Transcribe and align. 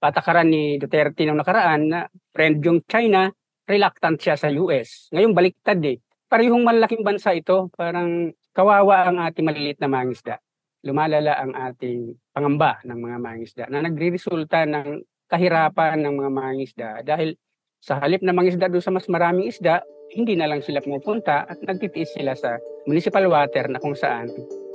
patakaran 0.00 0.48
ni 0.48 0.80
Duterte 0.80 1.28
nung 1.28 1.38
nakaraan 1.38 1.82
na 1.86 2.00
friend 2.32 2.64
yung 2.64 2.80
China, 2.88 3.28
reluctant 3.68 4.16
siya 4.16 4.34
sa 4.34 4.48
US. 4.48 5.12
Ngayon 5.12 5.36
baliktad 5.36 5.78
eh. 5.84 6.00
Parehong 6.26 6.64
malaking 6.64 7.04
bansa 7.04 7.36
ito, 7.36 7.68
parang 7.76 8.32
kawawa 8.56 9.06
ang 9.06 9.20
ating 9.20 9.44
maliliit 9.44 9.78
na 9.78 9.92
mangisda. 9.92 10.40
Lumalala 10.80 11.36
ang 11.36 11.52
ating 11.52 12.16
pangamba 12.32 12.80
ng 12.88 12.98
mga 12.98 13.18
mangisda 13.20 13.64
na 13.68 13.84
nagre-resulta 13.84 14.64
ng 14.64 15.04
kahirapan 15.28 16.00
ng 16.00 16.14
mga 16.16 16.30
mangisda 16.32 16.88
dahil 17.04 17.36
sa 17.80 17.96
halip 17.96 18.20
na 18.20 18.36
mangisda 18.36 18.68
doon 18.68 18.84
sa 18.84 18.92
mas 18.92 19.08
maraming 19.08 19.48
isda, 19.48 19.80
hindi 20.12 20.36
na 20.36 20.44
lang 20.50 20.60
sila 20.60 20.84
pumupunta 20.84 21.48
at 21.48 21.56
nagtitiis 21.64 22.12
sila 22.12 22.36
sa 22.36 22.60
municipal 22.84 23.24
water 23.24 23.72
na 23.72 23.80
kung 23.80 23.96
saan 23.96 24.28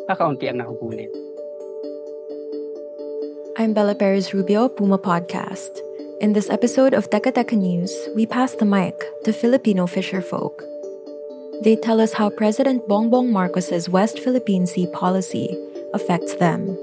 kakaunti 0.09 0.49
ang 0.49 0.65
nahuhulin. 0.65 1.34
I'm 3.57 3.71
Bella 3.71 3.95
Perez 3.95 4.33
Rubio, 4.33 4.67
Puma 4.67 4.97
Podcast. 4.99 5.79
In 6.19 6.33
this 6.33 6.49
episode 6.49 6.93
of 6.93 7.07
Teka 7.09 7.31
Teka 7.31 7.55
News, 7.55 7.95
we 8.13 8.27
pass 8.27 8.51
the 8.51 8.67
mic 8.67 8.99
to 9.23 9.31
Filipino 9.31 9.87
fisherfolk. 9.87 10.59
They 11.63 11.79
tell 11.79 12.01
us 12.01 12.11
how 12.11 12.29
President 12.35 12.83
Bongbong 12.91 13.31
Marcos's 13.31 13.87
West 13.87 14.19
Philippine 14.19 14.67
Sea 14.67 14.91
policy 14.91 15.55
affects 15.95 16.35
them. 16.35 16.75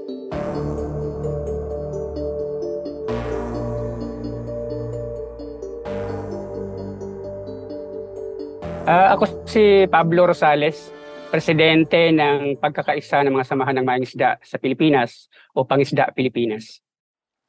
Uh, 8.89 9.13
ako 9.13 9.45
si 9.45 9.85
Pablo 9.85 10.25
Rosales, 10.25 10.89
presidente 11.33 12.13
ng 12.13 12.61
pagkakaisa 12.61 13.25
ng 13.25 13.33
mga 13.33 13.49
samahan 13.49 13.81
ng 13.81 13.85
mangisda 13.89 14.37
sa 14.45 14.61
Pilipinas 14.61 15.25
o 15.57 15.65
Pangisda 15.65 16.13
Pilipinas. 16.13 16.77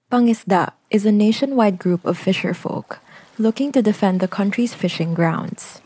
Pangisda 0.09 0.73
is 0.89 1.05
a 1.05 1.13
nationwide 1.13 1.77
group 1.77 2.01
of 2.09 2.17
fisherfolk 2.17 3.05
looking 3.37 3.69
to 3.77 3.85
defend 3.85 4.25
the 4.25 4.31
country's 4.31 4.73
fishing 4.73 5.13
grounds. 5.13 5.85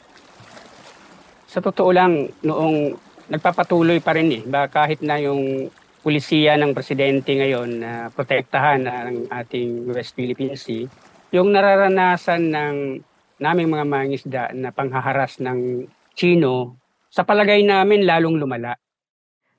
Sa 1.50 1.58
totoo 1.58 1.90
lang, 1.90 2.30
noong 2.46 2.94
nagpapatuloy 3.34 3.98
pa 3.98 4.14
rin 4.14 4.30
eh, 4.30 4.42
ba 4.46 4.70
kahit 4.70 5.02
na 5.02 5.18
yung 5.18 5.66
pulisiya 5.98 6.54
ng 6.54 6.78
presidente 6.78 7.34
ngayon 7.34 7.82
na 7.82 8.14
protektahan 8.14 8.86
ang 8.86 9.26
ating 9.26 9.90
West 9.90 10.14
Philippine 10.14 10.54
Sea, 10.54 10.86
yung 11.34 11.50
nararanasan 11.50 12.46
ng 12.46 12.76
naming 13.42 13.74
mga 13.74 13.86
mangisda 13.90 14.42
na 14.54 14.70
panghaharas 14.70 15.42
ng 15.42 15.90
Chino, 16.14 16.77
sa 17.10 17.24
palagay 17.24 17.64
namin 17.64 18.04
lalong 18.04 18.36
lumala. 18.36 18.76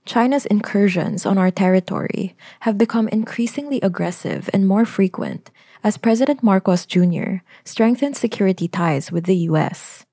China's 0.06 0.46
incursions 0.48 1.26
on 1.26 1.38
our 1.38 1.52
territory 1.52 2.34
have 2.62 2.78
become 2.78 3.08
increasingly 3.10 3.80
aggressive 3.82 4.50
and 4.54 4.66
more 4.68 4.86
frequent 4.86 5.52
as 5.84 5.98
President 5.98 6.42
Marcos 6.42 6.86
Jr. 6.86 7.46
strengthens 7.64 8.18
security 8.18 8.68
ties 8.68 9.12
with 9.12 9.26
the 9.26 9.48
U.S. 9.54 10.06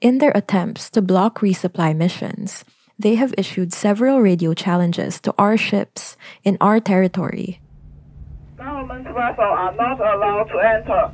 In 0.00 0.18
their 0.18 0.32
attempts 0.34 0.90
to 0.90 1.02
block 1.02 1.40
resupply 1.40 1.94
missions, 1.94 2.64
they 2.98 3.16
have 3.16 3.34
issued 3.36 3.72
several 3.72 4.20
radio 4.20 4.54
challenges 4.54 5.20
to 5.20 5.34
our 5.38 5.56
ships 5.56 6.16
in 6.44 6.56
our 6.60 6.80
territory. 6.80 7.60
Government 8.56 9.04
vessels 9.04 9.36
are 9.38 9.74
not 9.76 10.00
allowed 10.00 10.48
to 10.48 10.58
enter. 10.64 11.12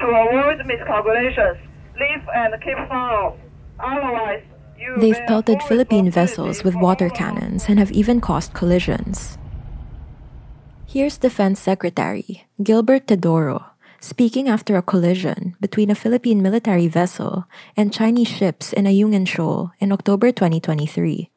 To 0.00 0.06
avoid 0.06 0.66
miscalculations, 0.66 1.58
leave 1.94 2.24
and 2.34 2.54
keep 2.62 2.78
foul. 2.88 3.38
Otherwise, 3.78 4.42
They've 4.98 5.20
pelted 5.26 5.62
Philippine 5.62 6.10
vessels 6.10 6.64
with 6.64 6.74
water 6.74 7.08
cannons 7.10 7.66
and 7.68 7.78
have 7.78 7.92
even 7.92 8.20
caused 8.20 8.54
collisions. 8.54 9.38
Here's 10.86 11.18
Defense 11.18 11.60
Secretary 11.60 12.46
Gilbert 12.62 13.06
Tedoro 13.06 13.70
speaking 14.00 14.48
after 14.48 14.76
a 14.76 14.82
collision 14.82 15.54
between 15.60 15.90
a 15.90 15.94
Philippine 15.94 16.42
military 16.42 16.88
vessel 16.88 17.44
and 17.76 17.92
Chinese 17.92 18.28
ships 18.28 18.72
in 18.72 18.86
Ayungin 18.86 19.28
Shoal 19.28 19.72
in 19.78 19.92
October 19.92 20.32
2023. 20.32 21.30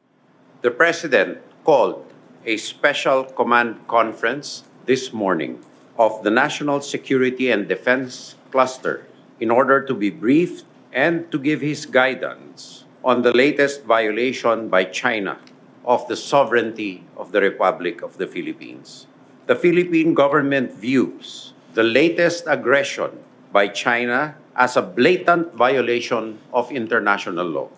The 0.62 0.72
President 0.72 1.38
called 1.64 2.06
a 2.46 2.58
special 2.58 3.26
command 3.26 3.88
conference 3.88 4.64
this 4.86 5.14
morning 5.14 5.60
of 6.00 6.24
the 6.24 6.32
National 6.32 6.82
Security 6.82 7.52
and 7.52 7.68
Defense 7.68 8.36
Cluster 8.50 9.06
in 9.40 9.52
order 9.52 9.84
to 9.84 9.94
be 9.94 10.10
briefed 10.10 10.66
and 10.92 11.30
to 11.32 11.38
give 11.38 11.62
his 11.62 11.86
guidance 11.86 12.83
on 13.04 13.22
the 13.22 13.36
latest 13.36 13.84
violation 13.84 14.70
by 14.70 14.84
China 14.86 15.38
of 15.84 16.08
the 16.08 16.16
sovereignty 16.16 17.04
of 17.18 17.32
the 17.32 17.42
Republic 17.42 18.02
of 18.02 18.18
the 18.18 18.28
Philippines. 18.28 19.08
The 19.48 19.56
Philippine 19.56 20.14
government 20.14 20.72
views 20.72 21.52
the 21.74 21.84
latest 21.84 22.46
aggression 22.48 23.12
by 23.52 23.68
China 23.68 24.36
as 24.56 24.78
a 24.78 24.82
blatant 24.82 25.54
violation 25.54 26.40
of 26.54 26.72
international 26.72 27.46
law. 27.46 27.70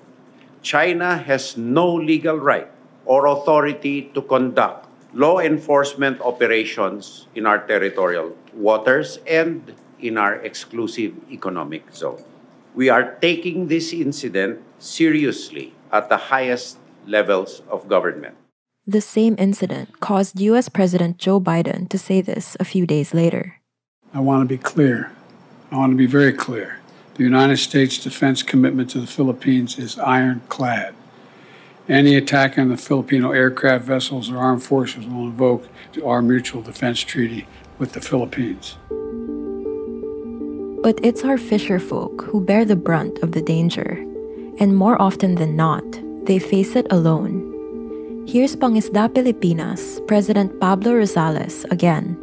China 0.62 1.18
has 1.18 1.58
no 1.58 1.88
legal 1.88 2.38
right 2.38 2.70
or 3.06 3.26
authority 3.26 4.12
to 4.14 4.22
conduct 4.22 4.86
law 5.14 5.40
enforcement 5.40 6.20
operations 6.22 7.28
in 7.36 7.46
our 7.46 7.66
territorial 7.66 8.36
waters 8.54 9.20
and 9.26 9.74
in 10.00 10.18
our 10.18 10.36
exclusive 10.44 11.16
economic 11.32 11.88
zone. 11.96 12.22
We 12.76 12.90
are 12.90 13.16
taking 13.22 13.68
this 13.68 13.94
incident 13.94 14.60
seriously 14.80 15.74
at 15.94 16.10
the 16.10 16.18
highest 16.18 16.78
levels 17.08 17.62
of 17.70 17.88
government. 17.88 18.36
The 18.86 19.00
same 19.00 19.36
incident 19.40 20.02
caused 20.02 20.40
US 20.42 20.68
President 20.68 21.18
Joe 21.18 21.40
Biden 21.40 21.88
to 21.90 21.98
say 21.98 22.20
this 22.20 22.58
a 22.60 22.66
few 22.66 22.86
days 22.86 23.14
later. 23.14 23.62
I 24.14 24.20
want 24.20 24.48
to 24.48 24.54
be 24.54 24.62
clear. 24.62 25.12
I 25.72 25.78
want 25.78 25.94
to 25.94 25.98
be 25.98 26.06
very 26.06 26.34
clear. 26.34 26.80
The 27.16 27.24
United 27.24 27.58
States 27.58 27.98
defense 27.98 28.44
commitment 28.44 28.90
to 28.90 29.00
the 29.00 29.08
Philippines 29.08 29.80
is 29.80 29.98
ironclad. 29.98 30.94
Any 31.88 32.16
attack 32.16 32.58
on 32.58 32.68
the 32.68 32.78
Filipino 32.78 33.32
aircraft 33.32 33.86
vessels 33.86 34.30
or 34.30 34.38
armed 34.38 34.64
forces 34.64 35.06
will 35.06 35.28
invoke 35.28 35.68
our 36.04 36.22
mutual 36.22 36.62
defense 36.62 37.00
treaty 37.00 37.48
with 37.80 37.94
the 37.94 38.02
Philippines. 38.02 38.76
But 40.86 41.02
it's 41.02 41.26
our 41.26 41.42
fisher 41.42 41.82
folk 41.82 42.30
who 42.30 42.46
bear 42.46 42.62
the 42.62 42.78
brunt 42.78 43.18
of 43.26 43.34
the 43.34 43.42
danger, 43.42 43.98
and 44.62 44.78
more 44.78 44.94
often 45.02 45.34
than 45.34 45.58
not, 45.58 45.82
they 46.30 46.38
face 46.38 46.78
it 46.78 46.86
alone. 46.94 47.42
Here's 48.30 48.54
Pangisda 48.54 49.10
Pilipinas 49.10 49.98
President 50.06 50.54
Pablo 50.62 50.94
Rosales 50.94 51.66
again. 51.74 52.14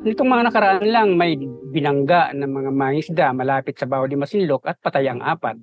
Nitong 0.00 0.32
mga 0.32 0.48
nakaraan 0.48 0.88
lang, 0.88 1.20
may 1.20 1.36
binangga 1.76 2.32
ng 2.32 2.48
mga 2.48 2.70
mangisda 2.72 3.26
malapit 3.36 3.76
sa 3.76 3.84
Baho 3.84 4.08
de 4.08 4.16
Masinloc 4.16 4.64
at 4.64 4.80
patay 4.80 5.04
ang 5.04 5.20
apat. 5.20 5.60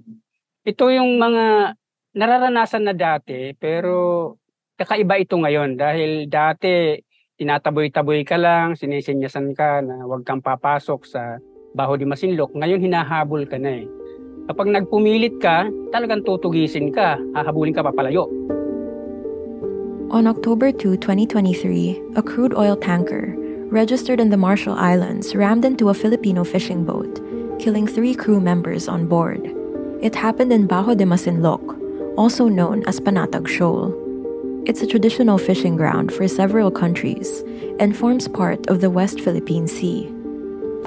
Ito 0.61 0.93
yung 0.93 1.17
mga 1.17 1.73
nararanasan 2.13 2.85
na 2.85 2.93
dati, 2.93 3.57
pero 3.57 4.37
kakaiba 4.77 5.17
ito 5.17 5.41
ngayon 5.41 5.73
dahil 5.73 6.29
dati 6.29 7.01
tinataboy-taboy 7.41 8.21
ka 8.21 8.37
lang, 8.37 8.77
sinisinyasan 8.77 9.57
ka 9.57 9.81
na 9.81 10.05
huwag 10.05 10.21
kang 10.21 10.45
papasok 10.45 11.01
sa 11.01 11.41
Baho 11.77 11.93
de 11.93 12.09
Masinloc. 12.09 12.49
Ngayon 12.57 12.81
hinahabol 12.81 13.45
ka 13.45 13.61
na 13.61 13.85
eh. 13.85 13.87
Kapag 14.49 14.73
nagpumilit 14.73 15.37
ka, 15.37 15.69
talagang 15.93 16.25
tutugisin 16.25 16.89
ka, 16.89 17.21
hahabulin 17.37 17.77
ka 17.77 17.85
papalayo. 17.85 18.25
On 20.09 20.25
October 20.25 20.71
2, 20.71 20.97
2023, 20.97 22.17
a 22.17 22.23
crude 22.23 22.55
oil 22.57 22.73
tanker 22.73 23.37
registered 23.69 24.23
in 24.23 24.31
the 24.31 24.39
Marshall 24.39 24.73
Islands 24.73 25.35
rammed 25.35 25.65
into 25.67 25.89
a 25.89 25.93
Filipino 25.93 26.47
fishing 26.47 26.87
boat, 26.87 27.19
killing 27.59 27.85
three 27.85 28.15
crew 28.15 28.39
members 28.39 28.87
on 28.87 29.05
board. 29.05 29.43
It 30.01 30.15
happened 30.15 30.53
in 30.53 30.67
Bajo 30.67 30.95
de 30.95 31.03
Masinloc, 31.03 31.61
also 32.17 32.47
known 32.47 32.87
as 32.87 33.03
Panatag 33.03 33.47
Shoal. 33.47 33.91
It's 34.65 34.81
a 34.81 34.87
traditional 34.87 35.37
fishing 35.37 35.75
ground 35.75 36.13
for 36.13 36.27
several 36.27 36.71
countries 36.71 37.43
and 37.79 37.95
forms 37.95 38.27
part 38.27 38.65
of 38.67 38.79
the 38.79 38.89
West 38.89 39.19
Philippine 39.19 39.67
Sea. 39.67 40.07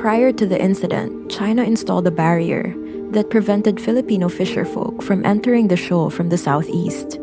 Prior 0.01 0.33
to 0.33 0.49
the 0.49 0.57
incident, 0.57 1.29
China 1.29 1.61
installed 1.61 2.09
a 2.09 2.11
barrier 2.11 2.73
that 3.13 3.29
prevented 3.29 3.77
Filipino 3.77 4.33
fisherfolk 4.33 5.05
from 5.05 5.21
entering 5.29 5.69
the 5.69 5.77
shoal 5.77 6.09
from 6.09 6.33
the 6.33 6.41
southeast. 6.41 7.21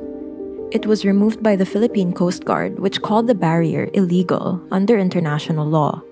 It 0.69 0.85
was 0.85 1.01
removed 1.01 1.41
by 1.41 1.57
the 1.57 1.65
Philippine 1.65 2.13
Coast 2.13 2.45
Guard, 2.45 2.77
which 2.77 3.01
called 3.01 3.25
the 3.25 3.33
barrier 3.33 3.89
illegal 3.97 4.61
under 4.69 4.93
international 4.93 5.65
law. 5.65 6.05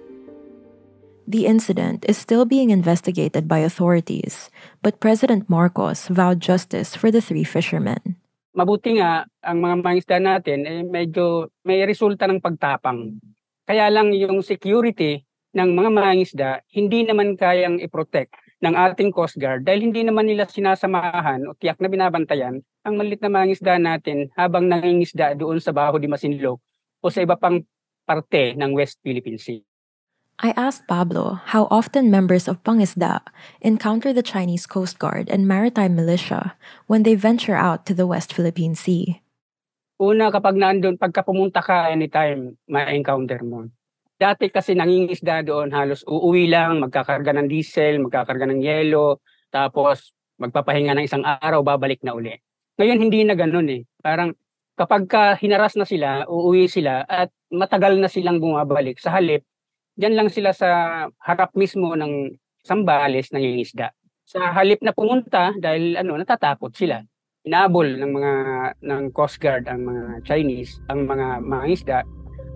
The 1.30 1.46
incident 1.46 2.04
is 2.10 2.18
still 2.18 2.50
being 2.50 2.74
investigated 2.74 3.46
by 3.46 3.62
authorities, 3.62 4.50
but 4.82 4.98
President 4.98 5.46
Marcos 5.46 6.10
vowed 6.10 6.42
justice 6.42 6.98
for 6.98 7.14
the 7.14 7.22
three 7.22 7.46
fishermen. 7.46 8.18
Mabuti 8.58 8.98
nga 8.98 9.30
ang 9.46 9.62
mga 9.62 9.86
mangisda 9.86 10.18
natin 10.18 10.66
eh 10.66 10.82
medyo 10.82 11.54
may 11.62 11.86
resulta 11.86 12.26
ng 12.26 12.42
pagtapang. 12.42 13.22
Kaya 13.70 13.86
lang 13.94 14.18
yung 14.18 14.42
security 14.42 15.22
ng 15.56 15.70
mga 15.72 15.90
mangisda 15.90 16.50
hindi 16.68 17.08
naman 17.08 17.40
kayang 17.40 17.80
i-protect 17.80 18.36
ng 18.60 18.76
ating 18.76 19.16
Coast 19.16 19.40
Guard 19.40 19.64
dahil 19.64 19.88
hindi 19.88 20.04
naman 20.04 20.28
nila 20.28 20.44
sinasamahan 20.52 21.48
o 21.48 21.56
tiyak 21.56 21.80
na 21.80 21.88
binabantayan 21.88 22.60
ang 22.84 22.94
maliit 23.00 23.24
na 23.24 23.32
mangisda 23.32 23.80
natin 23.80 24.28
habang 24.36 24.68
nangingisda 24.68 25.32
doon 25.40 25.64
sa 25.64 25.72
Baho 25.72 25.96
de 25.96 26.12
Masinloc 26.12 26.60
o 27.00 27.06
sa 27.08 27.24
iba 27.24 27.40
pang 27.40 27.64
parte 28.04 28.54
ng 28.54 28.72
West 28.76 29.00
Philippine 29.02 29.40
Sea. 29.40 29.64
I 30.44 30.52
asked 30.60 30.84
Pablo 30.92 31.40
how 31.56 31.72
often 31.72 32.12
members 32.12 32.52
of 32.52 32.60
Pangisda 32.60 33.24
encounter 33.64 34.12
the 34.12 34.26
Chinese 34.26 34.68
Coast 34.68 35.00
Guard 35.00 35.32
and 35.32 35.48
maritime 35.48 35.96
militia 35.96 36.60
when 36.92 37.08
they 37.08 37.16
venture 37.16 37.56
out 37.56 37.88
to 37.88 37.96
the 37.96 38.04
West 38.04 38.36
Philippine 38.36 38.76
Sea. 38.76 39.24
Una 39.96 40.28
kapag 40.28 40.60
naandun, 40.60 41.00
pagka 41.00 41.24
pumunta 41.24 41.64
ka 41.64 41.88
anytime, 41.88 42.60
ma-encounter 42.68 43.40
mo. 43.48 43.72
Dati 44.16 44.48
kasi 44.48 44.74
nangingisda 44.76 45.44
doon, 45.44 45.76
halos 45.76 46.02
uuwi 46.08 46.48
lang, 46.48 46.80
magkakarga 46.80 47.36
ng 47.36 47.48
diesel, 47.52 48.00
magkakarga 48.00 48.48
ng 48.48 48.64
yelo, 48.64 49.20
tapos 49.52 50.16
magpapahinga 50.40 50.96
ng 50.96 51.06
isang 51.08 51.24
araw, 51.24 51.64
babalik 51.64 52.00
na 52.04 52.16
uli. 52.16 52.36
Ngayon 52.80 53.00
hindi 53.00 53.28
na 53.28 53.36
ganun 53.36 53.68
eh. 53.72 53.84
Parang 54.00 54.32
kapag 54.80 55.08
ka 55.08 55.36
hinaras 55.36 55.76
na 55.76 55.84
sila, 55.84 56.24
uuwi 56.28 56.72
sila 56.72 57.04
at 57.04 57.32
matagal 57.52 58.00
na 58.00 58.08
silang 58.08 58.40
bumabalik. 58.40 59.00
Sa 59.00 59.12
halip, 59.12 59.44
Diyan 59.96 60.16
lang 60.20 60.28
sila 60.28 60.52
sa 60.52 60.70
harap 61.24 61.56
mismo 61.56 61.96
ng 61.96 62.36
Sambales 62.66 63.32
ng 63.32 63.64
isda. 63.64 63.96
Sa 64.28 64.52
halip 64.52 64.84
na 64.84 64.92
pumunta 64.92 65.56
dahil 65.56 65.96
ano 65.96 66.20
natatakot 66.20 66.76
sila. 66.76 67.00
Inabol 67.48 67.96
ng 68.02 68.12
mga 68.12 68.34
ng 68.84 69.04
Coast 69.16 69.40
Guard 69.40 69.70
ang 69.72 69.86
mga 69.88 70.26
Chinese, 70.28 70.82
ang 70.92 71.08
mga 71.08 71.46
mga 71.46 71.66
isda 71.72 71.98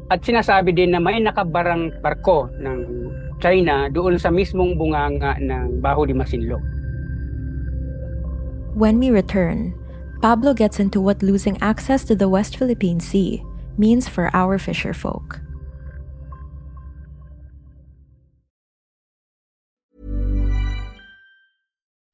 at 0.10 0.26
sinasabi 0.26 0.74
din 0.74 0.94
na 0.94 1.02
may 1.02 1.22
nakabarang 1.22 1.94
barko 2.02 2.50
ng 2.58 2.78
China 3.40 3.88
doon 3.88 4.20
sa 4.20 4.34
mismong 4.34 4.76
bunganga 4.76 5.38
ng 5.40 5.80
Baho 5.80 6.04
de 6.04 6.18
Masinloc. 6.18 6.62
When 8.76 9.00
we 9.00 9.10
return, 9.10 9.74
Pablo 10.20 10.54
gets 10.54 10.80
into 10.82 11.00
what 11.00 11.24
losing 11.24 11.56
access 11.64 12.04
to 12.10 12.14
the 12.18 12.28
West 12.28 12.58
Philippine 12.60 13.00
Sea 13.00 13.40
means 13.80 14.12
for 14.12 14.28
our 14.36 14.60
fisher 14.60 14.92
folk. 14.92 15.40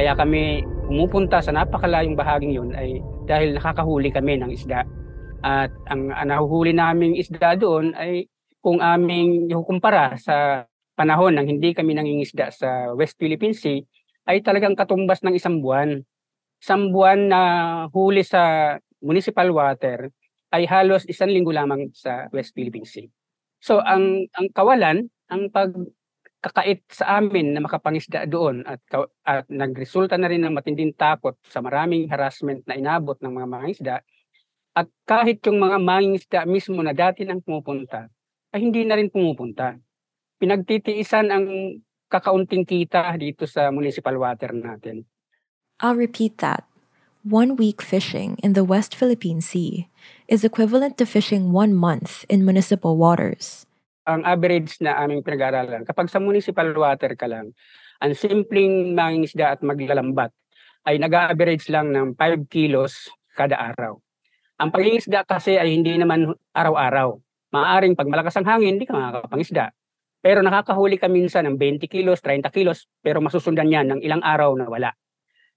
Kaya 0.00 0.16
kami 0.16 0.64
pumupunta 0.88 1.44
sa 1.44 1.52
napakalayong 1.52 2.16
bahaging 2.16 2.56
yun 2.56 2.72
ay 2.72 3.04
dahil 3.28 3.52
nakakahuli 3.52 4.08
kami 4.08 4.40
ng 4.40 4.48
isda. 4.48 4.88
At 5.44 5.68
ang, 5.92 6.08
nahuhuli 6.08 6.72
naming 6.72 7.20
isda 7.20 7.52
doon 7.52 7.92
ay 7.92 8.24
kung 8.64 8.80
aming 8.80 9.52
ikukumpara 9.52 10.16
sa 10.16 10.64
panahon 10.96 11.36
ng 11.36 11.44
hindi 11.44 11.76
kami 11.76 11.92
nangingisda 11.92 12.48
sa 12.48 12.96
West 12.96 13.20
Philippine 13.20 13.52
Sea 13.52 13.84
ay 14.24 14.40
talagang 14.40 14.72
katumbas 14.72 15.20
ng 15.20 15.36
isang 15.36 15.60
buwan. 15.60 16.00
Isang 16.64 16.96
buwan 16.96 17.20
na 17.28 17.40
huli 17.92 18.24
sa 18.24 18.72
municipal 19.04 19.52
water 19.52 20.08
ay 20.48 20.64
halos 20.64 21.04
isang 21.12 21.28
linggo 21.28 21.52
lamang 21.52 21.92
sa 21.92 22.24
West 22.32 22.56
Philippine 22.56 22.88
Sea. 22.88 23.04
So 23.60 23.84
ang 23.84 24.32
ang 24.32 24.48
kawalan, 24.56 25.12
ang 25.28 25.52
pag 25.52 25.76
kakait 26.40 26.80
sa 26.88 27.20
amin 27.20 27.52
na 27.52 27.60
makapangisda 27.60 28.24
doon 28.24 28.64
at, 28.64 28.80
at 29.28 29.44
nagresulta 29.52 30.16
na 30.16 30.28
rin 30.28 30.40
ng 30.40 30.56
matinding 30.56 30.96
takot 30.96 31.36
sa 31.44 31.60
maraming 31.60 32.08
harassment 32.08 32.64
na 32.64 32.80
inabot 32.80 33.16
ng 33.20 33.28
mga 33.28 33.46
mangingisda 33.48 33.96
at 34.72 34.88
kahit 35.04 35.44
yung 35.44 35.60
mga 35.60 35.76
mangingisda 35.76 36.40
mismo 36.48 36.80
na 36.80 36.96
dati 36.96 37.28
nang 37.28 37.44
pumupunta 37.44 38.08
ay 38.56 38.64
hindi 38.64 38.82
na 38.88 38.96
rin 38.96 39.12
pumupunta. 39.12 39.76
Pinagtitiisan 40.40 41.28
ang 41.28 41.46
kakaunting 42.10 42.64
kita 42.64 43.14
dito 43.20 43.44
sa 43.46 43.68
municipal 43.70 44.16
water 44.16 44.50
natin. 44.56 45.06
I'll 45.78 45.94
repeat 45.94 46.40
that. 46.40 46.64
One 47.20 47.54
week 47.54 47.84
fishing 47.84 48.40
in 48.40 48.56
the 48.56 48.64
West 48.64 48.96
Philippine 48.96 49.44
Sea 49.44 49.92
is 50.24 50.42
equivalent 50.42 50.96
to 50.98 51.04
fishing 51.04 51.52
one 51.52 51.76
month 51.76 52.24
in 52.32 52.48
municipal 52.48 52.96
waters. 52.96 53.68
Ang 54.10 54.22
average 54.26 54.82
na 54.82 54.98
aming 55.02 55.22
pinag-aaralan, 55.22 55.86
kapag 55.86 56.10
sa 56.10 56.18
municipal 56.18 56.66
water 56.74 57.14
ka 57.14 57.30
lang, 57.30 57.54
ang 58.00 58.12
simpleng 58.16 58.96
mangingisda 58.96 59.54
at 59.54 59.60
maglalambat 59.60 60.32
ay 60.88 60.96
nag-average 60.96 61.68
lang 61.68 61.92
ng 61.92 62.16
5 62.16 62.48
kilos 62.48 63.12
kada 63.36 63.56
araw. 63.56 64.00
Ang 64.60 64.68
pangingisda 64.72 65.24
kasi 65.24 65.56
ay 65.56 65.72
hindi 65.72 65.96
naman 65.96 66.36
araw-araw. 66.52 67.16
Maaring 67.50 67.96
pag 67.96 68.08
malakas 68.12 68.36
ang 68.36 68.46
hangin, 68.46 68.76
hindi 68.76 68.84
ka 68.84 68.92
makakapangisda. 68.92 69.72
Pero 70.20 70.44
nakakahuli 70.44 71.00
ka 71.00 71.08
minsan 71.08 71.48
ng 71.48 71.56
20 71.56 71.88
kilos, 71.88 72.20
30 72.20 72.52
kilos, 72.52 72.84
pero 73.00 73.24
masusundan 73.24 73.72
yan 73.72 73.86
ng 73.88 74.00
ilang 74.04 74.20
araw 74.20 74.52
na 74.52 74.68
wala. 74.68 74.92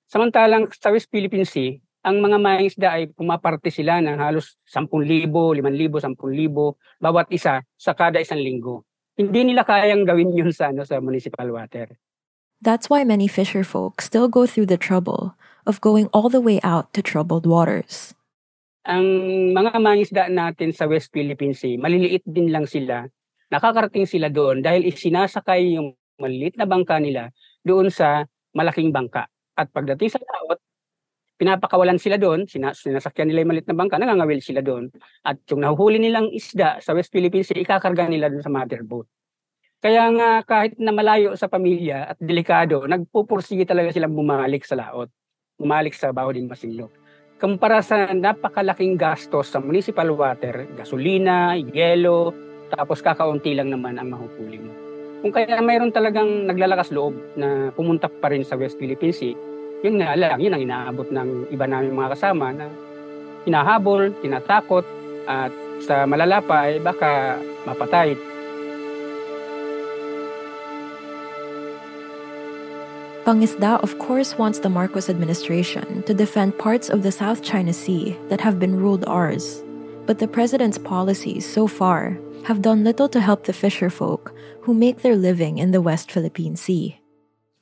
Samantalang 0.07 0.72
sa 0.72 0.95
West 0.95 1.12
Philippine 1.12 1.43
Sea, 1.43 1.82
ang 2.03 2.19
mga 2.19 2.38
mangingisda 2.38 2.88
ay 3.00 3.15
pumaparte 3.15 3.72
sila 3.72 4.03
ng 4.03 4.19
halos 4.19 4.60
10,000, 4.67 4.91
5,000, 5.31 5.63
10,000 5.63 6.19
bawat 7.00 7.27
isa 7.31 7.63
sa 7.79 7.91
kada 7.95 8.19
isang 8.19 8.43
linggo. 8.43 8.83
Hindi 9.15 9.48
nila 9.48 9.63
kayang 9.63 10.03
gawin 10.03 10.36
yun 10.36 10.51
sa, 10.51 10.75
ano, 10.75 10.83
sa 10.83 11.00
municipal 11.00 11.48
water. 11.48 11.95
That's 12.60 12.91
why 12.91 13.07
many 13.07 13.31
fisher 13.31 13.63
folk 13.63 14.03
still 14.03 14.27
go 14.27 14.43
through 14.43 14.67
the 14.67 14.79
trouble 14.79 15.39
of 15.63 15.79
going 15.79 16.12
all 16.12 16.27
the 16.27 16.43
way 16.43 16.60
out 16.60 16.91
to 16.91 17.00
troubled 17.00 17.48
waters. 17.48 18.12
Ang 18.83 19.07
mga 19.55 19.79
mangisda 19.79 20.24
natin 20.27 20.75
sa 20.75 20.91
West 20.91 21.07
Philippine 21.15 21.55
Sea, 21.55 21.79
maliliit 21.79 22.27
din 22.27 22.51
lang 22.51 22.67
sila. 22.67 23.07
Nakakarating 23.48 24.03
sila 24.03 24.27
doon 24.27 24.60
dahil 24.60 24.91
isinasakay 24.91 25.79
yung 25.79 25.95
maliliit 26.19 26.60
na 26.60 26.67
bangka 26.67 27.00
nila 27.00 27.31
doon 27.63 27.88
sa 27.88 28.27
malaking 28.51 28.91
bangka. 28.91 29.24
At 29.55 29.72
pagdating 29.72 30.12
sa 30.12 30.19
laot, 30.19 30.60
pinapakawalan 31.43 32.00
sila 32.00 32.15
doon, 32.15 32.47
sinasakyan 32.47 33.27
nila 33.27 33.43
yung 33.43 33.51
malit 33.51 33.67
na 33.67 33.75
bangka, 33.75 34.00
nangangawil 34.00 34.39
sila 34.39 34.63
doon. 34.63 34.88
At 35.27 35.43
yung 35.51 35.59
nahuhuli 35.59 36.00
nilang 36.00 36.31
isda 36.31 36.79
sa 36.79 36.95
West 36.95 37.12
Philippine 37.12 37.43
Sea, 37.43 37.59
ikakarga 37.59 38.07
nila 38.07 38.31
doon 38.31 38.39
sa 38.39 38.47
mother 38.47 38.79
boat. 38.88 39.12
Kaya 39.83 40.07
nga 40.15 40.39
kahit 40.47 40.79
na 40.79 40.95
malayo 40.95 41.35
sa 41.35 41.51
pamilya 41.51 42.15
at 42.15 42.17
delikado, 42.23 42.88
nagpupursige 42.88 43.67
talaga 43.67 43.91
silang 43.91 44.15
bumalik 44.15 44.63
sa 44.63 44.79
laot. 44.79 45.12
Bumalik 45.59 45.91
sa 45.91 46.15
Baho 46.15 46.31
din 46.31 46.47
Masinloc. 46.47 46.95
Kumpara 47.35 47.83
sa 47.83 48.07
napakalaking 48.15 48.95
gastos 48.95 49.51
sa 49.51 49.59
municipal 49.59 50.07
water, 50.15 50.71
gasolina, 50.79 51.59
yelo, 51.59 52.31
tapos 52.71 53.03
kakaunti 53.03 53.51
lang 53.51 53.67
naman 53.67 54.00
ang 54.00 54.15
mahuhuli 54.15 54.63
mo. 54.63 54.71
Kung 55.19 55.35
kaya 55.35 55.59
mayroon 55.59 55.91
talagang 55.91 56.47
naglalakas 56.47 56.95
loob 56.95 57.19
na 57.35 57.75
pumunta 57.75 58.07
pa 58.07 58.31
rin 58.31 58.47
sa 58.47 58.55
West 58.55 58.79
Philippine 58.79 59.12
Sea, 59.12 59.35
yun 59.83 59.99
nga 59.99 60.15
lang, 60.15 60.39
yun 60.39 60.55
ang 60.55 60.63
inaabot 60.63 61.07
ng 61.11 61.51
iba 61.51 61.67
namin 61.67 61.91
mga 61.91 62.15
kasama 62.15 62.55
na 62.55 62.71
hinahabol, 63.43 64.15
tinatakot, 64.23 64.87
at 65.27 65.51
sa 65.83 66.07
malala 66.07 66.39
pa 66.39 66.71
ay 66.71 66.79
baka 66.79 67.35
mapatay. 67.67 68.15
Pangisda, 73.23 73.79
of 73.79 73.95
course, 73.99 74.35
wants 74.35 74.59
the 74.59 74.71
Marcos 74.71 75.07
administration 75.07 76.03
to 76.03 76.13
defend 76.13 76.59
parts 76.59 76.91
of 76.91 77.03
the 77.03 77.11
South 77.11 77.39
China 77.39 77.71
Sea 77.71 78.19
that 78.27 78.43
have 78.43 78.59
been 78.59 78.75
ruled 78.75 79.07
ours. 79.07 79.63
But 80.03 80.19
the 80.19 80.27
president's 80.27 80.77
policies 80.77 81.47
so 81.47 81.67
far 81.67 82.19
have 82.43 82.59
done 82.61 82.83
little 82.83 83.07
to 83.07 83.23
help 83.23 83.47
the 83.47 83.55
fisherfolk 83.55 84.35
who 84.59 84.75
make 84.75 84.99
their 84.99 85.15
living 85.15 85.57
in 85.57 85.71
the 85.71 85.79
West 85.79 86.11
Philippine 86.11 86.59
Sea. 86.59 86.99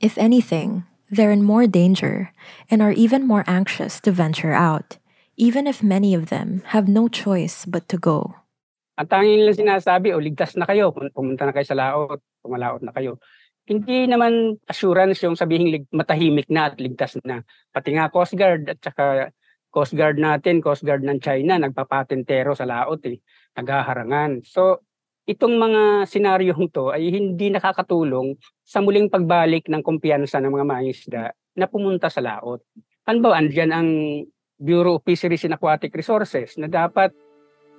If 0.02 0.18
anything, 0.18 0.82
they're 1.12 1.36
in 1.36 1.44
more 1.44 1.68
danger 1.68 2.32
and 2.72 2.80
are 2.80 2.96
even 2.96 3.28
more 3.28 3.44
anxious 3.46 4.00
to 4.02 4.16
venture 4.16 4.56
out, 4.56 4.98
even 5.36 5.68
if 5.68 5.84
many 5.84 6.16
of 6.16 6.32
them 6.32 6.64
have 6.72 6.88
no 6.88 7.12
choice 7.12 7.68
but 7.68 7.86
to 7.92 8.00
go. 8.00 8.34
Ang 8.96 9.12
tanging 9.12 9.44
lang 9.44 9.60
sinasabi, 9.60 10.16
o 10.16 10.24
ligtas 10.24 10.56
na 10.56 10.64
kayo, 10.64 10.96
pumunta 11.12 11.44
na 11.44 11.52
kayo 11.52 11.68
sa 11.68 11.76
laot, 11.76 12.24
pumalaot 12.40 12.80
na 12.80 12.96
kayo. 12.96 13.20
Hindi 13.68 14.08
naman 14.08 14.58
assurance 14.66 15.22
yung 15.22 15.36
sabihin 15.36 15.86
matahimik 15.92 16.48
na 16.48 16.72
at 16.72 16.80
ligtas 16.80 17.20
na. 17.28 17.44
Pati 17.70 17.94
nga 17.94 18.10
Coast 18.10 18.34
Guard 18.40 18.72
at 18.72 18.80
saka 18.80 19.36
Coast 19.72 19.96
Guard 19.96 20.20
natin, 20.20 20.60
Coast 20.60 20.84
Guard 20.84 21.04
ng 21.08 21.20
China, 21.24 21.56
nagpapatentero 21.60 22.52
sa 22.56 22.68
laot 22.68 23.00
eh, 23.08 23.20
naghaharangan. 23.56 24.44
So, 24.44 24.84
itong 25.32 25.56
mga 25.56 26.04
senaryong 26.12 26.68
to 26.68 26.92
ay 26.92 27.08
hindi 27.08 27.48
nakakatulong 27.48 28.36
sa 28.68 28.84
muling 28.84 29.08
pagbalik 29.08 29.72
ng 29.72 29.80
kumpiyansa 29.80 30.44
ng 30.44 30.52
mga 30.52 30.66
mangisda 30.68 31.24
na 31.56 31.66
pumunta 31.72 32.12
sa 32.12 32.20
laot. 32.20 32.60
Ba, 33.08 33.36
andyan 33.36 33.72
ang 33.72 33.90
Bureau 34.62 35.02
of 35.02 35.04
Fisheries 35.04 35.44
and 35.48 35.58
Aquatic 35.58 35.92
Resources 35.96 36.56
na 36.56 36.70
dapat 36.70 37.12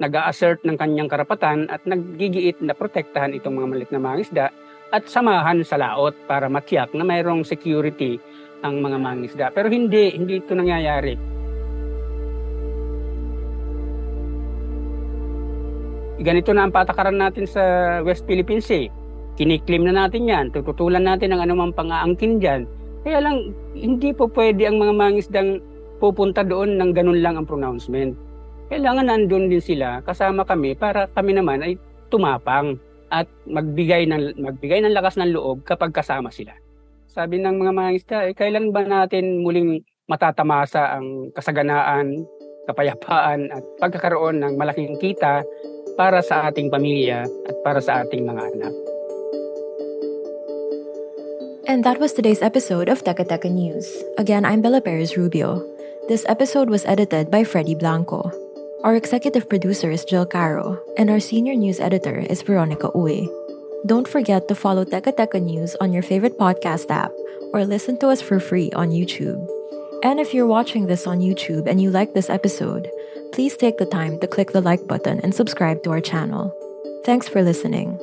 nag-assert 0.03 0.67
ng 0.67 0.75
kanyang 0.75 1.07
karapatan 1.07 1.71
at 1.71 1.85
naggigiit 1.87 2.59
na 2.59 2.75
protektahan 2.75 3.37
itong 3.39 3.55
mga 3.55 3.69
malit 3.71 3.91
na 3.95 4.03
mangisda 4.03 4.47
at 4.93 5.09
samahan 5.09 5.63
sa 5.65 5.79
laot 5.79 6.13
para 6.27 6.51
matiyak 6.51 6.91
na 6.93 7.07
mayroong 7.07 7.47
security 7.47 8.19
ang 8.61 8.83
mga 8.83 8.99
mangisda. 8.99 9.47
Pero 9.55 9.73
hindi, 9.73 10.13
hindi 10.13 10.43
ito 10.43 10.53
nangyayari. 10.53 11.42
Ganito 16.23 16.55
na 16.55 16.71
ang 16.71 16.73
patakaran 16.73 17.19
natin 17.19 17.51
sa 17.51 17.63
West 18.07 18.23
Philippine 18.31 18.63
Sea. 18.63 18.87
Kiniklim 19.35 19.83
na 19.83 20.07
natin 20.07 20.31
yan, 20.31 20.55
tututulan 20.55 21.03
natin 21.03 21.35
ang 21.35 21.43
anumang 21.43 21.75
pang-aangkin 21.75 22.39
dyan. 22.39 22.63
Kaya 23.03 23.19
lang, 23.19 23.51
hindi 23.75 24.15
po 24.15 24.31
pwede 24.31 24.71
ang 24.71 24.79
mga 24.79 24.95
mangisdang 24.95 25.59
pupunta 25.99 26.47
doon 26.47 26.79
ng 26.79 26.95
ganun 26.95 27.19
lang 27.19 27.35
ang 27.35 27.47
pronouncement. 27.49 28.15
Kailangan 28.71 29.11
nandun 29.11 29.51
din 29.51 29.59
sila, 29.59 29.99
kasama 30.07 30.47
kami, 30.47 30.79
para 30.79 31.11
kami 31.11 31.35
naman 31.35 31.59
ay 31.59 31.75
tumapang 32.07 32.79
at 33.11 33.27
magbigay 33.51 34.07
ng 34.07 34.39
magbigay 34.39 34.79
ng 34.79 34.95
lakas 34.95 35.19
ng 35.19 35.35
loob 35.35 35.67
kapag 35.67 35.91
kasama 35.91 36.31
sila. 36.31 36.55
Sabi 37.11 37.43
ng 37.43 37.59
mga 37.59 37.73
mangisda, 37.75 38.19
eh, 38.31 38.33
kailan 38.33 38.71
ba 38.71 38.87
natin 38.87 39.43
muling 39.43 39.83
matatamasa 40.07 40.97
ang 40.97 41.35
kasaganaan, 41.35 42.23
kapayapaan 42.71 43.51
at 43.51 43.65
pagkakaroon 43.83 44.39
ng 44.39 44.55
malaking 44.55 44.95
kita 45.03 45.43
para 45.97 46.23
sa 46.23 46.49
ating 46.49 46.73
pamilya 46.73 47.29
at 47.47 47.57
para 47.63 47.81
sa 47.81 48.03
ating 48.03 48.25
mga 48.25 48.43
anak. 48.57 48.75
And 51.69 51.85
that 51.87 52.03
was 52.03 52.13
today's 52.13 52.43
episode 52.43 52.91
of 52.91 53.05
Teka 53.05 53.25
Teka 53.31 53.49
News. 53.49 53.87
Again, 54.19 54.45
I'm 54.45 54.61
Bella 54.61 54.83
Perez 54.83 55.17
Rubio. 55.17 55.63
This 56.11 56.27
episode 56.29 56.69
was 56.69 56.85
edited 56.85 57.31
by 57.31 57.45
Freddie 57.47 57.79
Blanco. 57.79 58.29
Our 58.83 58.99
executive 58.99 59.49
producer 59.49 59.89
is 59.95 60.05
Jill 60.05 60.27
Caro, 60.27 60.83
and 60.99 61.09
our 61.09 61.23
senior 61.23 61.55
news 61.55 61.79
editor 61.79 62.19
is 62.19 62.43
Veronica 62.43 62.91
Uwe. 62.99 63.31
Don't 63.87 64.11
forget 64.11 64.51
to 64.51 64.59
follow 64.59 64.83
Teka 64.85 65.15
Teka 65.15 65.39
News 65.39 65.79
on 65.79 65.95
your 65.95 66.03
favorite 66.03 66.35
podcast 66.35 66.91
app 66.91 67.15
or 67.55 67.65
listen 67.65 67.95
to 68.03 68.11
us 68.11 68.21
for 68.21 68.43
free 68.43 68.75
on 68.75 68.91
YouTube. 68.91 69.39
And 70.03 70.19
if 70.19 70.35
you're 70.35 70.47
watching 70.47 70.87
this 70.87 71.07
on 71.07 71.21
YouTube 71.21 71.67
and 71.67 71.81
you 71.81 71.91
like 71.91 72.13
this 72.13 72.29
episode, 72.29 72.91
please 73.33 73.57
take 73.57 73.79
the 73.79 73.87
time 73.87 74.19
to 74.19 74.27
click 74.27 74.51
the 74.51 74.61
like 74.61 74.87
button 74.87 75.21
and 75.21 75.35
subscribe 75.35 75.83
to 75.85 75.91
our 75.91 76.01
channel. 76.01 76.53
Thanks 77.05 77.29
for 77.29 77.41
listening. 77.41 77.99